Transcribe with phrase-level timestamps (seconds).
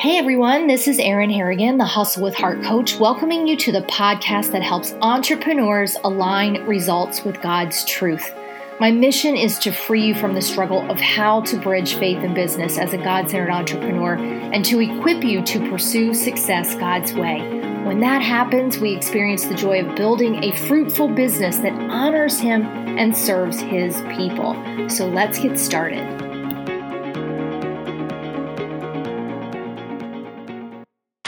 [0.00, 3.82] Hey everyone, this is Erin Harrigan, the Hustle with Heart coach, welcoming you to the
[3.82, 8.34] podcast that helps entrepreneurs align results with God's truth.
[8.80, 12.34] My mission is to free you from the struggle of how to bridge faith and
[12.34, 17.40] business as a God centered entrepreneur and to equip you to pursue success God's way.
[17.84, 22.62] When that happens, we experience the joy of building a fruitful business that honors Him
[22.62, 24.54] and serves His people.
[24.88, 26.29] So let's get started.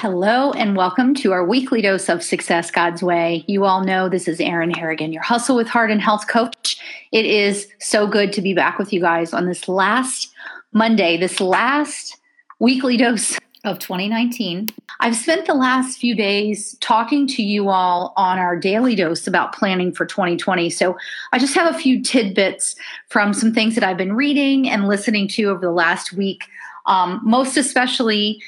[0.02, 3.44] Hello, and welcome to our weekly dose of Success God's Way.
[3.46, 6.76] You all know this is Erin Harrigan, your Hustle with Heart and Health coach.
[7.12, 10.34] It is so good to be back with you guys on this last
[10.72, 12.18] Monday, this last
[12.58, 14.70] weekly dose of 2019.
[14.98, 19.54] I've spent the last few days talking to you all on our daily dose about
[19.54, 20.68] planning for 2020.
[20.68, 20.96] So
[21.30, 22.74] I just have a few tidbits
[23.06, 26.42] from some things that I've been reading and listening to over the last week,
[26.86, 28.42] um, most especially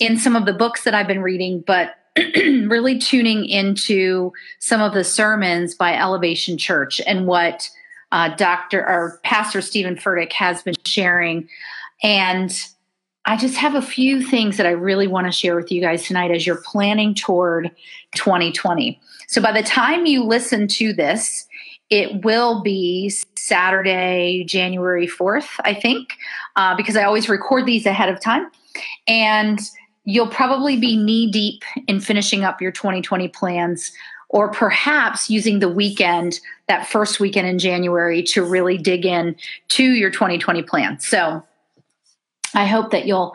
[0.00, 4.94] in some of the books that I've been reading, but really tuning into some of
[4.94, 7.70] the sermons by Elevation Church and what
[8.10, 8.80] uh, Dr.
[8.80, 11.48] or Pastor Steven Furtick has been sharing.
[12.02, 12.52] And
[13.26, 16.04] I just have a few things that I really want to share with you guys
[16.06, 17.70] tonight as you're planning toward
[18.16, 18.98] 2020.
[19.28, 21.46] So by the time you listen to this,
[21.90, 26.14] it will be Saturday, January 4th, I think,
[26.56, 28.50] uh, because I always record these ahead of time.
[29.06, 29.60] And
[30.10, 33.92] you'll probably be knee deep in finishing up your 2020 plans
[34.28, 39.36] or perhaps using the weekend that first weekend in January to really dig in
[39.68, 40.98] to your 2020 plan.
[41.00, 41.42] So
[42.54, 43.34] I hope that you'll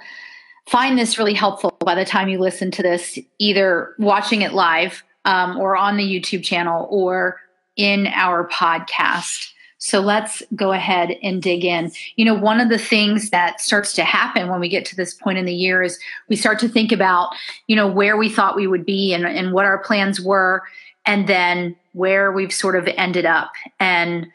[0.68, 5.04] find this really helpful by the time you listen to this, either watching it live
[5.24, 7.40] um, or on the YouTube channel or
[7.76, 9.52] in our podcast.
[9.86, 11.92] So let's go ahead and dig in.
[12.16, 15.14] You know, one of the things that starts to happen when we get to this
[15.14, 17.36] point in the year is we start to think about,
[17.68, 20.64] you know, where we thought we would be and, and what our plans were,
[21.06, 23.52] and then where we've sort of ended up.
[23.80, 24.26] And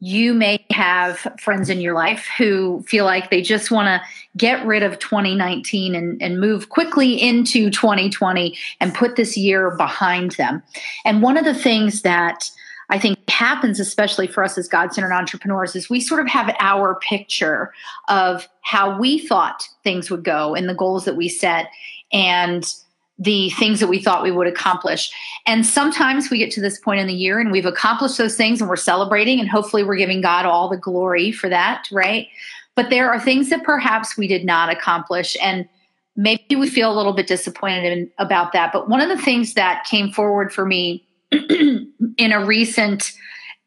[0.00, 4.06] you may have friends in your life who feel like they just want to
[4.36, 10.32] get rid of 2019 and, and, move quickly into 2020 and put this year behind
[10.32, 10.62] them.
[11.06, 12.50] And one of the things that
[12.92, 16.54] I think happens, especially for us as God centered entrepreneurs, is we sort of have
[16.60, 17.72] our picture
[18.08, 21.70] of how we thought things would go and the goals that we set
[22.12, 22.70] and
[23.18, 25.10] the things that we thought we would accomplish.
[25.46, 28.60] And sometimes we get to this point in the year and we've accomplished those things
[28.60, 32.28] and we're celebrating, and hopefully we're giving God all the glory for that, right?
[32.74, 35.34] But there are things that perhaps we did not accomplish.
[35.42, 35.66] And
[36.14, 38.70] maybe we feel a little bit disappointed in, about that.
[38.70, 43.12] But one of the things that came forward for me in a recent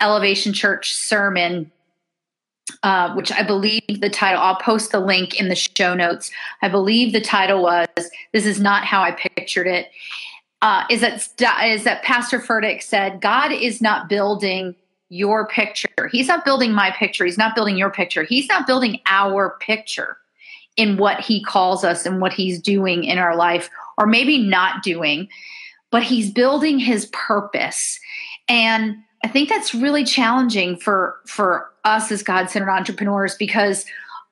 [0.01, 1.71] Elevation Church sermon,
[2.83, 6.31] uh, which I believe the title, I'll post the link in the show notes.
[6.61, 7.87] I believe the title was
[8.33, 9.89] This is Not How I Pictured It.
[10.61, 14.73] Uh, is that is that Pastor Furtick said God is not building
[15.09, 16.09] your picture.
[16.11, 17.25] He's not building my picture.
[17.25, 18.23] He's not building your picture.
[18.23, 20.17] He's not building our picture
[20.77, 24.83] in what he calls us and what he's doing in our life, or maybe not
[24.83, 25.27] doing
[25.95, 28.01] but he's building his purpose.
[28.49, 33.85] And I think that's really challenging for for us as God-centered entrepreneurs because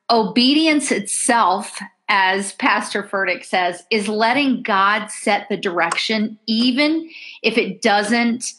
[0.09, 1.79] obedience itself
[2.09, 7.09] as Pastor Furtick says, is letting God set the direction, even
[7.43, 8.51] if it doesn't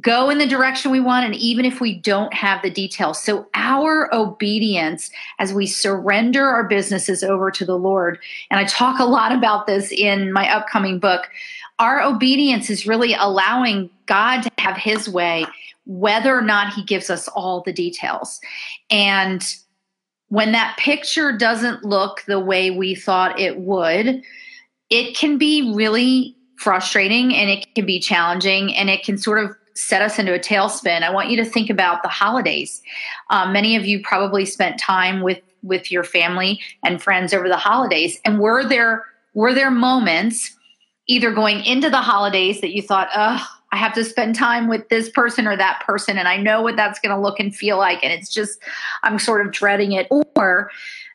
[0.00, 3.22] go in the direction we want, and even if we don't have the details.
[3.22, 8.18] So, our obedience as we surrender our businesses over to the Lord,
[8.50, 11.28] and I talk a lot about this in my upcoming book,
[11.78, 15.46] our obedience is really allowing God to have his way,
[15.86, 18.40] whether or not he gives us all the details.
[18.90, 19.42] And
[20.28, 24.22] when that picture doesn't look the way we thought it would,
[24.90, 29.56] it can be really frustrating and it can be challenging and it can sort of
[29.74, 31.02] set us into a tailspin.
[31.02, 32.82] I want you to think about the holidays.
[33.30, 37.56] Um, many of you probably spent time with with your family and friends over the
[37.56, 39.04] holidays, and were there
[39.34, 40.56] were there moments
[41.06, 44.88] either going into the holidays that you thought, oh, I have to spend time with
[44.88, 47.78] this person or that person, and I know what that's going to look and feel
[47.78, 48.60] like, and it's just,
[49.02, 50.08] I'm sort of dreading it.
[50.36, 50.70] Or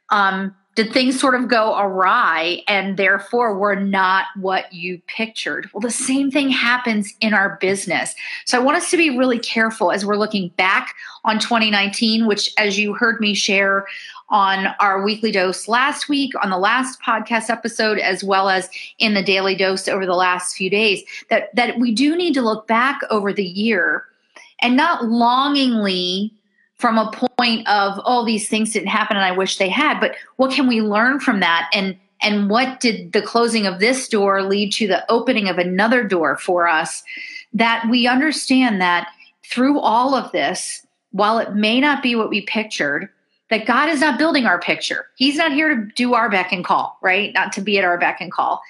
[0.10, 5.70] um, did things sort of go awry and therefore were not what you pictured?
[5.74, 8.14] Well, the same thing happens in our business.
[8.46, 10.94] So I want us to be really careful as we're looking back
[11.24, 13.88] on 2019, which, as you heard me share
[14.30, 18.70] on our weekly dose last week, on the last podcast episode, as well as
[19.00, 22.42] in the daily dose over the last few days, that, that we do need to
[22.42, 24.04] look back over the year
[24.62, 26.34] and not longingly
[26.76, 30.16] from a point of, oh, these things didn't happen and I wish they had, but
[30.36, 34.42] what can we learn from that and and what did the closing of this door
[34.42, 37.04] lead to the opening of another door for us
[37.54, 39.10] that we understand that
[39.44, 43.10] through all of this while it may not be what we pictured
[43.50, 45.06] that God is not building our picture.
[45.18, 47.34] He's not here to do our beck and call, right?
[47.34, 48.62] Not to be at our beck and call.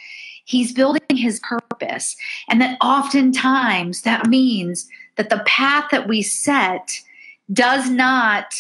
[0.44, 2.16] He's building his purpose.
[2.50, 7.00] And that oftentimes that means that the path that we set
[7.52, 8.54] does not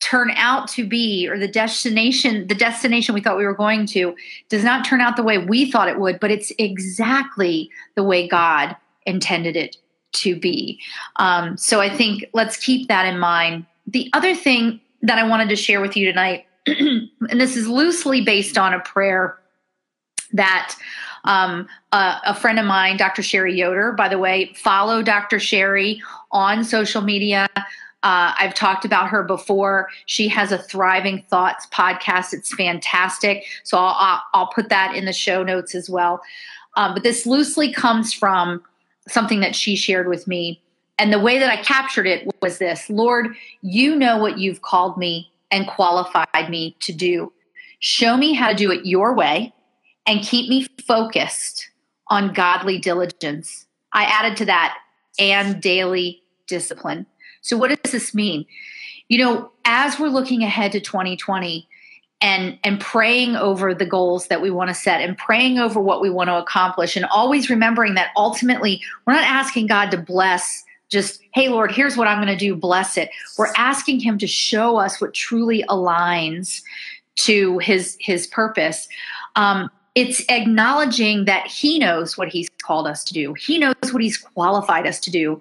[0.00, 4.14] turn out to be or the destination the destination we thought we were going to
[4.50, 8.28] does not turn out the way we thought it would but it's exactly the way
[8.28, 8.76] god
[9.06, 9.76] intended it
[10.12, 10.78] to be.
[11.16, 13.66] Um, so i think let's keep that in mind.
[13.86, 18.22] The other thing that i wanted to share with you tonight and this is loosely
[18.22, 19.38] based on a prayer
[20.32, 20.76] that
[21.24, 23.22] um, a, a, friend of mine, Dr.
[23.22, 25.40] Sherri Yoder, by the way, follow Dr.
[25.40, 27.48] Sherri on social media.
[27.56, 29.88] Uh, I've talked about her before.
[30.04, 32.34] She has a Thriving Thoughts podcast.
[32.34, 33.44] It's fantastic.
[33.62, 36.20] So I'll, I'll, I'll put that in the show notes as well.
[36.76, 38.62] Um, but this loosely comes from
[39.08, 40.60] something that she shared with me.
[40.98, 44.98] And the way that I captured it was this Lord, you know what you've called
[44.98, 47.32] me and qualified me to do.
[47.78, 49.53] Show me how to do it your way
[50.06, 51.70] and keep me focused
[52.08, 53.66] on godly diligence.
[53.92, 54.76] I added to that
[55.18, 57.06] and daily discipline.
[57.42, 58.44] So, what does this mean?
[59.08, 61.68] You know, as we're looking ahead to 2020
[62.20, 66.00] and and praying over the goals that we want to set and praying over what
[66.00, 70.64] we want to accomplish and always remembering that ultimately we're not asking God to bless
[70.90, 74.26] just hey lord here's what i'm going to do bless it we're asking him to
[74.26, 76.62] show us what truly aligns
[77.16, 78.86] to his his purpose
[79.34, 84.02] um, it's acknowledging that he knows what he's called us to do he knows what
[84.02, 85.40] he's qualified us to do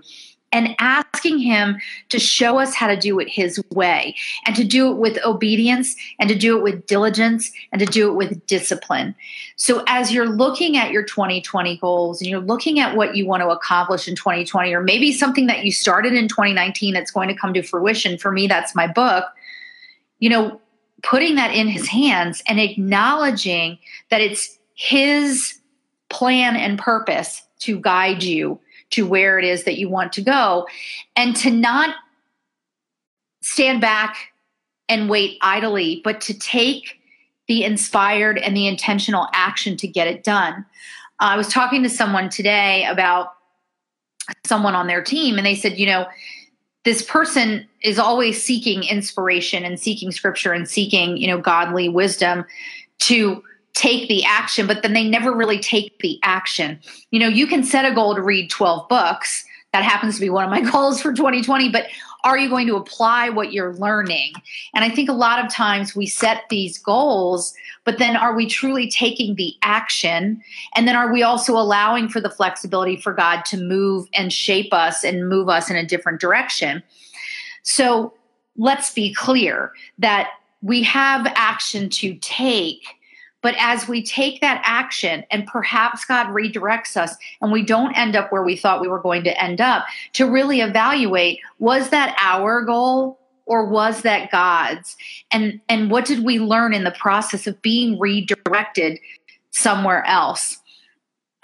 [0.53, 4.15] and asking him to show us how to do it his way
[4.45, 8.09] and to do it with obedience and to do it with diligence and to do
[8.09, 9.15] it with discipline.
[9.55, 13.41] So, as you're looking at your 2020 goals and you're looking at what you want
[13.41, 17.35] to accomplish in 2020, or maybe something that you started in 2019 that's going to
[17.35, 19.25] come to fruition, for me, that's my book,
[20.19, 20.61] you know,
[21.03, 23.77] putting that in his hands and acknowledging
[24.09, 25.59] that it's his
[26.09, 28.59] plan and purpose to guide you
[28.89, 30.67] to where it is that you want to go
[31.15, 31.95] and to not
[33.41, 34.33] stand back
[34.89, 36.99] and wait idly, but to take
[37.47, 40.65] the inspired and the intentional action to get it done.
[41.19, 43.33] Uh, I was talking to someone today about
[44.45, 46.05] someone on their team, and they said, you know,
[46.83, 52.45] this person is always seeking inspiration and seeking scripture and seeking you know godly wisdom
[52.99, 53.43] to
[53.73, 56.79] take the action but then they never really take the action.
[57.11, 60.29] You know you can set a goal to read 12 books that happens to be
[60.29, 61.87] one of my goals for 2020 but
[62.23, 64.31] are you going to apply what you're learning?
[64.73, 67.53] And i think a lot of times we set these goals
[67.83, 70.41] but then are we truly taking the action?
[70.75, 74.73] And then are we also allowing for the flexibility for god to move and shape
[74.73, 76.81] us and move us in a different direction?
[77.63, 78.13] So
[78.55, 80.29] let's be clear that
[80.61, 82.83] we have action to take
[83.43, 88.15] but as we take that action and perhaps God redirects us and we don't end
[88.15, 92.15] up where we thought we were going to end up, to really evaluate was that
[92.19, 94.95] our goal or was that God's?
[95.31, 98.99] And and what did we learn in the process of being redirected
[99.51, 100.59] somewhere else?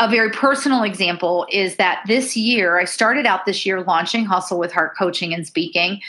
[0.02, 4.58] A very personal example is that this year, I started out this year launching Hustle
[4.58, 6.00] with Heart coaching and speaking.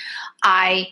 [0.44, 0.86] I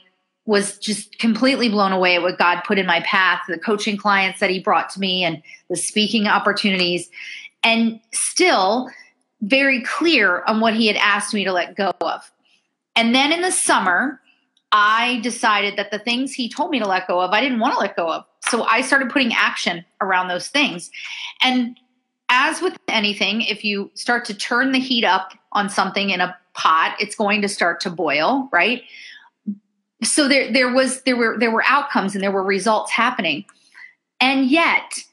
[0.48, 4.40] was just completely blown away at what God put in my path, the coaching clients
[4.40, 7.10] that He brought to me, and the speaking opportunities,
[7.62, 8.88] and still
[9.42, 12.32] very clear on what He had asked me to let go of.
[12.96, 14.22] And then in the summer,
[14.72, 17.74] I decided that the things He told me to let go of, I didn't want
[17.74, 18.24] to let go of.
[18.48, 20.90] So I started putting action around those things.
[21.42, 21.78] And
[22.30, 26.34] as with anything, if you start to turn the heat up on something in a
[26.54, 28.82] pot, it's going to start to boil, right?
[30.02, 33.44] So there there was there were there were outcomes and there were results happening
[34.20, 35.04] and yet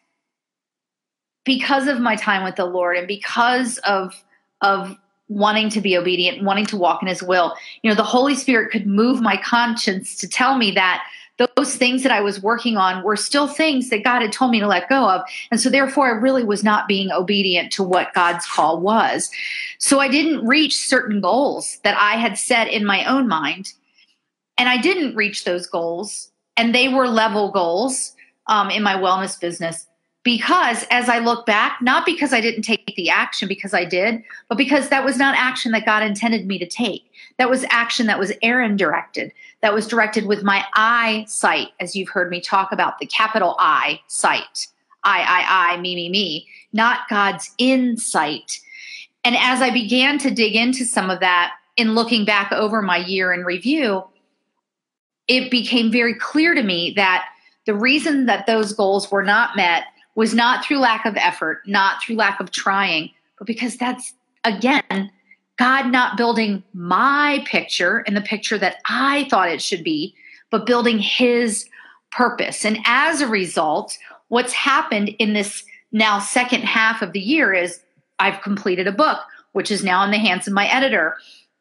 [1.44, 4.24] because of my time with the lord and because of
[4.62, 4.96] of
[5.28, 8.72] wanting to be obedient wanting to walk in his will you know the holy spirit
[8.72, 11.04] could move my conscience to tell me that
[11.38, 14.62] those things that I was working on were still things that God had told me
[14.62, 15.22] to let go of.
[15.52, 19.30] And so, therefore, I really was not being obedient to what God's call was.
[19.78, 23.74] So, I didn't reach certain goals that I had set in my own mind.
[24.58, 28.14] And I didn't reach those goals, and they were level goals
[28.48, 29.88] um, in my wellness business.
[30.26, 34.24] because as I look back, not because I didn't take the action, because I did,
[34.50, 37.10] but because that was not action that God intended me to take.
[37.38, 39.32] That was action that was Erin directed,
[39.62, 43.56] that was directed with my I sight, as you've heard me talk about the capital
[43.60, 44.68] I sight.
[45.04, 48.60] I, I, I, me, me, me, not God's insight.
[49.24, 52.98] And as I began to dig into some of that in looking back over my
[52.98, 54.04] year in review,
[55.28, 57.26] it became very clear to me that
[57.66, 59.84] the reason that those goals were not met
[60.16, 64.14] was not through lack of effort, not through lack of trying, but because that's,
[64.44, 65.12] again,
[65.58, 70.14] God not building my picture and the picture that I thought it should be,
[70.52, 71.68] but building His
[72.12, 72.66] purpose.
[72.66, 73.98] And as a result,
[74.30, 77.82] what's happened in this now second half of the year is
[78.20, 79.20] I've completed a book,
[79.54, 81.18] which is now in the hands of my editor.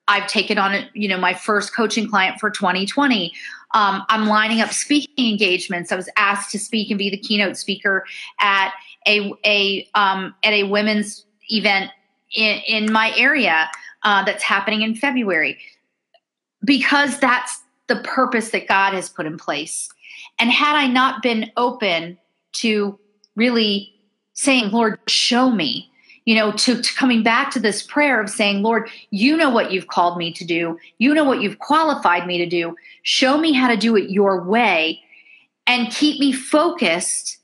[0.07, 3.33] I've taken on, you know, my first coaching client for 2020.
[3.73, 5.91] Um, I'm lining up speaking engagements.
[5.91, 8.05] I was asked to speak and be the keynote speaker
[8.39, 8.73] at
[9.07, 11.91] a a um, at a women's event
[12.35, 13.71] in, in my area
[14.03, 15.59] uh, that's happening in February,
[16.65, 19.89] because that's the purpose that God has put in place.
[20.39, 22.19] And had I not been open
[22.55, 22.99] to
[23.37, 23.95] really
[24.35, 25.91] saying, Lord, show me,
[26.25, 29.73] you know, to, to, coming back to this prayer of saying, Lord, you know what
[29.73, 30.79] you've called me to do.
[30.99, 32.77] You know what you've qualified me to do.
[33.03, 35.01] Show me how to do it your way
[35.67, 37.39] and keep me focused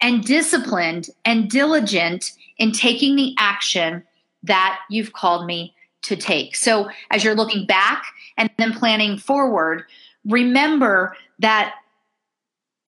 [0.00, 4.02] and disciplined and diligent in taking the action
[4.42, 6.54] that you've called me to take.
[6.54, 8.04] So as you're looking back
[8.36, 9.84] and then planning forward,
[10.26, 11.74] remember that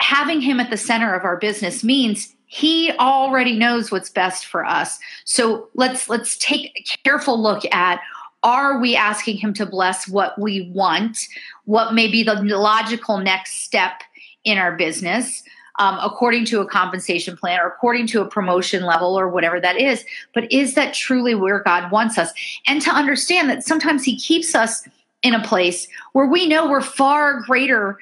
[0.00, 4.64] having him at the center of our business means he already knows what's best for
[4.64, 4.98] us.
[5.24, 8.00] So let's let's take a careful look at
[8.42, 11.18] are we asking him to bless what we want?
[11.66, 14.02] What may be the logical next step
[14.44, 15.42] in our business
[15.78, 19.78] um, according to a compensation plan or according to a promotion level or whatever that
[19.78, 20.02] is?
[20.32, 22.32] But is that truly where god wants us?
[22.66, 24.88] And to understand that sometimes he keeps us
[25.22, 27.98] in a place where we know we're far greater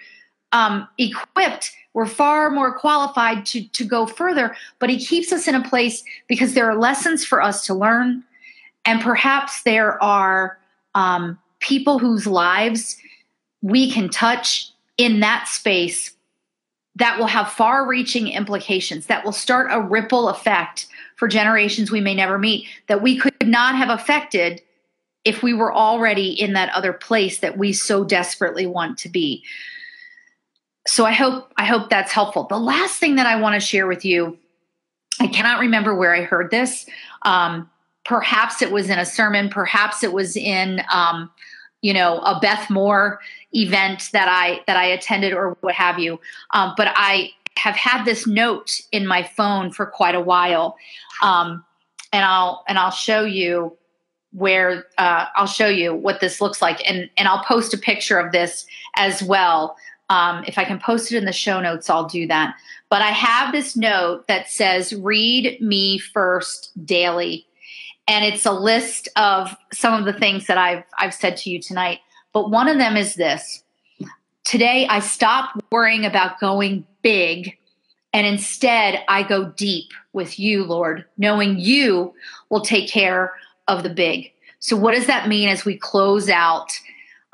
[0.53, 5.55] um, equipped we're far more qualified to, to go further, but he keeps us in
[5.55, 8.23] a place because there are lessons for us to learn.
[8.85, 10.59] And perhaps there are
[10.95, 12.97] um, people whose lives
[13.63, 16.11] we can touch in that space
[16.97, 20.87] that will have far reaching implications, that will start a ripple effect
[21.17, 24.61] for generations we may never meet, that we could not have affected
[25.25, 29.43] if we were already in that other place that we so desperately want to be
[30.87, 32.45] so I hope I hope that's helpful.
[32.45, 34.39] The last thing that I want to share with you,
[35.21, 36.87] I cannot remember where I heard this.
[37.23, 37.71] Um,
[38.05, 41.31] perhaps it was in a sermon, perhaps it was in um,
[41.81, 43.21] you know a Beth Moore
[43.53, 46.21] event that I that I attended or what have you.
[46.51, 50.77] Um, but I have had this note in my phone for quite a while,
[51.23, 51.65] um,
[52.13, 53.77] and I'll and I'll show you
[54.33, 58.19] where uh, I'll show you what this looks like, and and I'll post a picture
[58.19, 59.77] of this as well.
[60.15, 62.55] Um, if I can post it in the show notes, I'll do that.
[62.89, 67.45] But I have this note that says, Read me first daily.
[68.07, 71.61] And it's a list of some of the things that I've, I've said to you
[71.61, 71.99] tonight.
[72.33, 73.65] But one of them is this
[74.45, 77.59] Today, I stop worrying about going big.
[78.13, 82.15] And instead, I go deep with you, Lord, knowing you
[82.51, 83.33] will take care
[83.67, 84.31] of the big.
[84.61, 86.79] So, what does that mean as we close out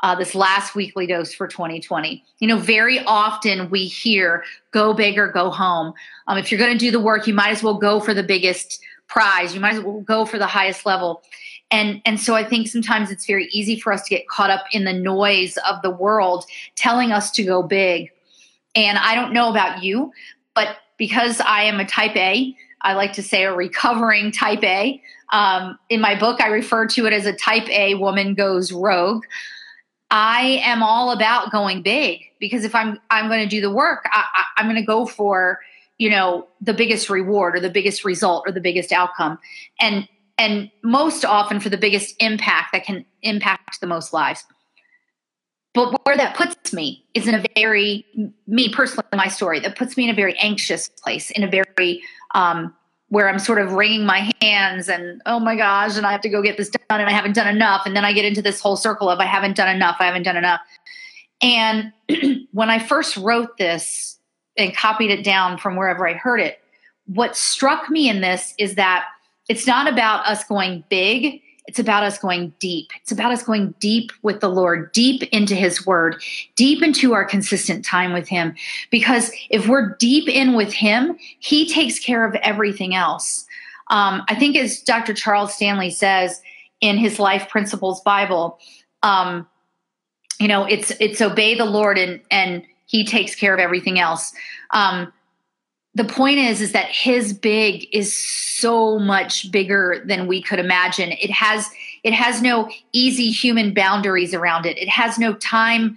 [0.02, 2.25] uh, this last weekly dose for 2020.
[2.38, 5.92] You know, very often we hear go big or go home.
[6.26, 8.23] Um, if you're going to do the work, you might as well go for the
[8.23, 9.54] biggest prize.
[9.54, 11.23] You might as well go for the highest level.
[11.71, 14.64] And, and so I think sometimes it's very easy for us to get caught up
[14.73, 16.45] in the noise of the world
[16.76, 18.11] telling us to go big.
[18.75, 20.12] And I don't know about you,
[20.54, 25.02] but because I am a type A, I like to say a recovering type A.
[25.33, 29.25] Um, in my book, I refer to it as a type A woman goes rogue.
[30.10, 34.08] I am all about going big because if I'm I'm going to do the work,
[34.10, 35.60] I, I, I'm going to go for
[35.98, 39.38] you know the biggest reward or the biggest result or the biggest outcome,
[39.78, 44.44] and and most often for the biggest impact that can impact the most lives.
[45.72, 48.04] But where that puts me is in a very
[48.48, 52.02] me personally, my story that puts me in a very anxious place, in a very
[52.34, 52.74] um,
[53.10, 56.28] where I'm sort of wringing my hands and oh my gosh, and I have to
[56.28, 57.82] go get this done and I haven't done enough.
[57.84, 60.22] And then I get into this whole circle of I haven't done enough, I haven't
[60.22, 60.60] done enough.
[61.42, 61.92] And
[62.52, 64.18] when I first wrote this
[64.56, 66.60] and copied it down from wherever I heard it,
[67.06, 69.06] what struck me in this is that
[69.48, 72.90] it's not about us going big, It's about us going deep.
[73.00, 76.20] It's about us going deep with the Lord, deep into His Word,
[76.56, 78.56] deep into our consistent time with Him.
[78.90, 83.46] Because if we're deep in with Him, He takes care of everything else.
[83.86, 85.14] Um, I think, as Dr.
[85.14, 86.42] Charles Stanley says
[86.80, 88.58] in his Life Principles Bible,
[89.04, 89.46] um,
[90.40, 94.32] you know, it's it's obey the Lord and and He takes care of everything else.
[94.72, 95.12] Um,
[95.94, 101.12] the point is is that his big is so much bigger than we could imagine.
[101.12, 101.68] It has
[102.04, 104.78] it has no easy human boundaries around it.
[104.78, 105.97] It has no time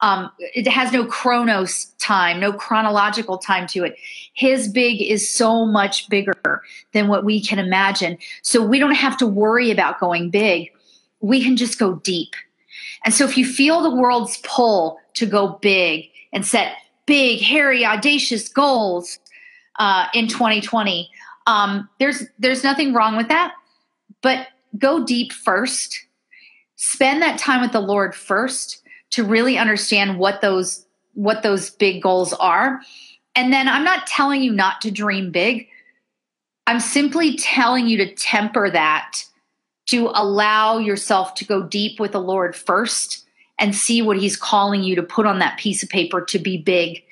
[0.00, 3.96] um, it has no chronos time no chronological time to it.
[4.32, 8.18] His big is so much bigger than what we can imagine.
[8.42, 10.70] So we don't have to worry about going big.
[11.20, 12.34] We can just go deep.
[13.04, 17.84] And so if you feel the world's pull to go big and set big hairy
[17.84, 19.18] audacious goals
[19.78, 21.10] uh, in 2020.
[21.46, 23.54] Um, there's there's nothing wrong with that,
[24.22, 26.06] but go deep first.
[26.76, 32.02] Spend that time with the Lord first to really understand what those what those big
[32.02, 32.80] goals are.
[33.36, 35.68] And then I'm not telling you not to dream big.
[36.66, 39.24] I'm simply telling you to temper that
[39.86, 43.26] to allow yourself to go deep with the Lord first
[43.58, 46.56] and see what he's calling you to put on that piece of paper to be
[46.56, 47.03] big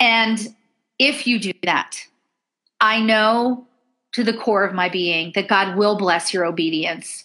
[0.00, 0.54] and
[0.98, 1.98] if you do that,
[2.80, 3.66] I know
[4.12, 7.24] to the core of my being that God will bless your obedience.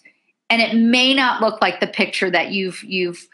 [0.50, 3.26] And it may not look like the picture that you've you've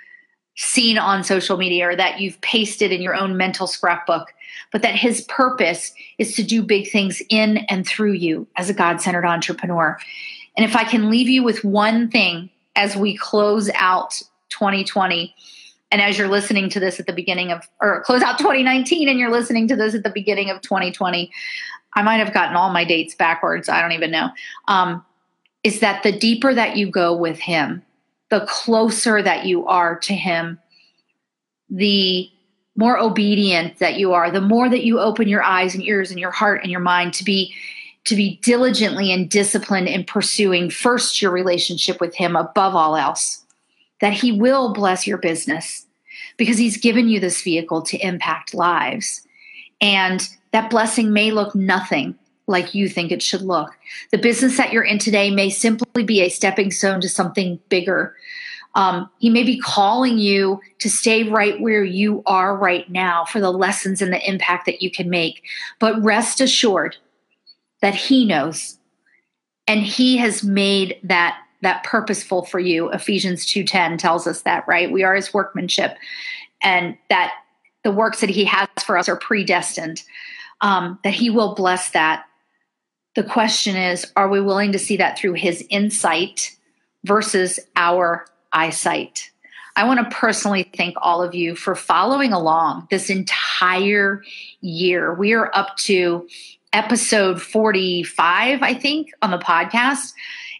[0.55, 4.35] seen on social media or that you've pasted in your own mental scrapbook,
[4.73, 8.75] but that his purpose is to do big things in and through you as a
[8.75, 9.97] God-centered entrepreneur.
[10.57, 15.33] And if I can leave you with one thing as we close out 2020,
[15.91, 19.19] and as you're listening to this at the beginning of, or close out 2019 and
[19.19, 21.31] you're listening to this at the beginning of 2020,
[21.95, 23.69] I might have gotten all my dates backwards.
[23.69, 24.29] I don't even know.
[24.69, 25.05] Um,
[25.65, 27.83] is that the deeper that you go with Him,
[28.31, 30.59] the closer that you are to Him,
[31.71, 32.31] the
[32.77, 36.21] more obedient that you are, the more that you open your eyes and ears and
[36.21, 37.55] your heart and your mind to be
[38.05, 43.45] to be diligently and disciplined in pursuing first your relationship with him above all else
[44.01, 45.87] that He will bless your business
[46.37, 49.27] because He's given you this vehicle to impact lives.
[49.81, 53.77] And that blessing may look nothing like you think it should look.
[54.11, 58.17] The business that you're in today may simply be a stepping stone to something bigger.
[58.75, 63.41] Um, he may be calling you to stay right where you are right now for
[63.41, 65.43] the lessons and the impact that you can make.
[65.79, 66.97] But rest assured
[67.81, 68.79] that He knows
[69.67, 74.91] and He has made that that purposeful for you ephesians 2.10 tells us that right
[74.91, 75.97] we are his workmanship
[76.63, 77.33] and that
[77.85, 80.03] the works that he has for us are predestined
[80.61, 82.25] um, that he will bless that
[83.15, 86.57] the question is are we willing to see that through his insight
[87.05, 89.31] versus our eyesight
[89.79, 94.25] I want to personally thank all of you for following along this entire
[94.61, 95.15] year.
[95.15, 96.27] We are up to
[96.73, 100.15] episode 45, I think, on the podcast.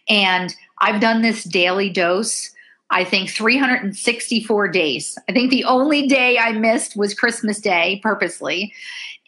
[0.07, 2.51] And I've done this daily dose,
[2.89, 5.17] I think 364 days.
[5.27, 8.73] I think the only day I missed was Christmas Day purposely.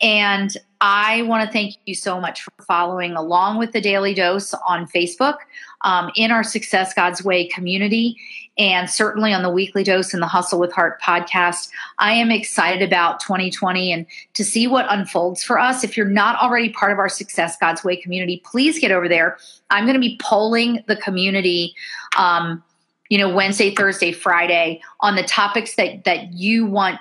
[0.01, 4.53] And I want to thank you so much for following along with the Daily Dose
[4.67, 5.37] on Facebook,
[5.81, 8.17] um, in our Success God's Way community,
[8.57, 11.69] and certainly on the Weekly Dose and the Hustle with Heart podcast.
[11.99, 15.83] I am excited about 2020 and to see what unfolds for us.
[15.83, 19.37] If you're not already part of our Success God's Way community, please get over there.
[19.69, 21.73] I'm going to be polling the community.
[22.17, 22.63] Um,
[23.09, 26.99] you know, Wednesday, Thursday, Friday on the topics that that you want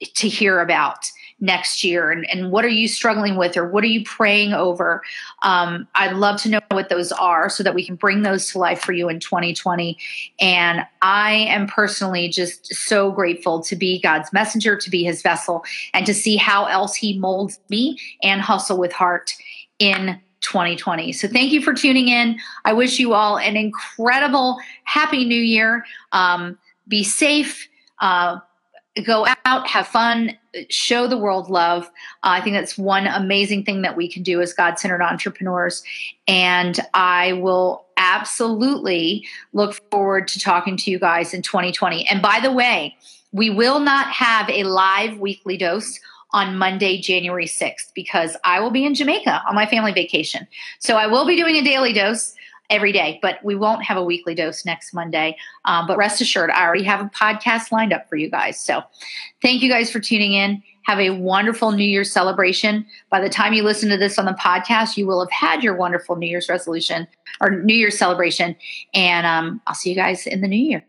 [0.00, 3.88] to hear about next year and, and what are you struggling with or what are
[3.88, 5.02] you praying over
[5.42, 8.58] um, i'd love to know what those are so that we can bring those to
[8.58, 9.96] life for you in 2020
[10.40, 15.64] and i am personally just so grateful to be god's messenger to be his vessel
[15.94, 19.32] and to see how else he molds me and hustle with heart
[19.78, 21.12] in 2020.
[21.12, 22.38] So thank you for tuning in.
[22.64, 25.84] I wish you all an incredible happy new year.
[26.12, 27.68] Um, be safe.
[28.00, 28.38] Uh,
[29.04, 30.36] go out, have fun,
[30.68, 31.84] show the world love.
[32.22, 35.82] Uh, I think that's one amazing thing that we can do as God centered entrepreneurs.
[36.26, 42.06] And I will absolutely look forward to talking to you guys in 2020.
[42.08, 42.96] And by the way,
[43.32, 46.00] we will not have a live weekly dose
[46.32, 50.46] on Monday, January 6th, because I will be in Jamaica on my family vacation.
[50.78, 52.34] So I will be doing a daily dose
[52.70, 55.36] every day, but we won't have a weekly dose next Monday.
[55.64, 58.58] Um, but rest assured, I already have a podcast lined up for you guys.
[58.58, 58.82] So
[59.42, 60.62] thank you guys for tuning in.
[60.84, 62.86] Have a wonderful New Year's celebration.
[63.10, 65.74] By the time you listen to this on the podcast, you will have had your
[65.74, 67.06] wonderful New Year's resolution
[67.40, 68.56] or New Year's celebration.
[68.94, 70.84] And um, I'll see you guys in the new year.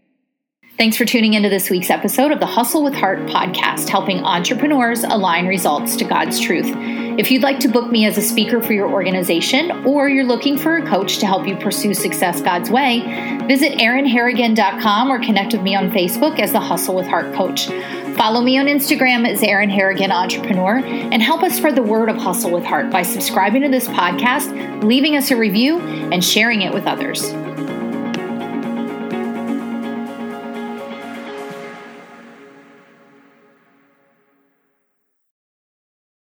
[0.77, 5.03] Thanks for tuning into this week's episode of the Hustle with Heart podcast, helping entrepreneurs
[5.03, 6.73] align results to God's truth.
[7.17, 10.57] If you'd like to book me as a speaker for your organization or you're looking
[10.57, 13.01] for a coach to help you pursue success God's way,
[13.47, 17.67] visit erinharrigan.com or connect with me on Facebook as the Hustle with Heart Coach.
[18.15, 22.15] Follow me on Instagram as Erin Harrigan Entrepreneur and help us spread the word of
[22.15, 26.73] Hustle with Heart by subscribing to this podcast, leaving us a review, and sharing it
[26.73, 27.33] with others.